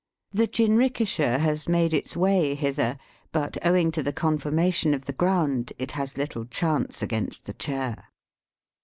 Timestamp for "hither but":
2.55-3.59